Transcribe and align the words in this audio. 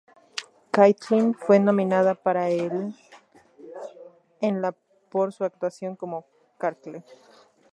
Knightley 0.71 1.35
fue 1.35 1.59
nominada 1.59 2.15
para 2.15 2.49
el 2.49 2.95
en 4.39 4.61
la 4.63 4.71
por 5.11 5.31
su 5.31 5.43
actuación 5.43 5.95
como 5.95 6.25
Clarke. 6.57 7.03